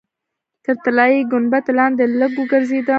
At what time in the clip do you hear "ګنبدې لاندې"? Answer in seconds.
1.31-2.03